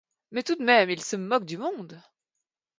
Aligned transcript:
Mais 0.31 0.41
tout 0.41 0.55
de 0.55 0.63
même 0.63 0.89
il 0.89 0.99
se 0.99 1.15
moque 1.15 1.45
du 1.45 1.59
monde. 1.59 2.01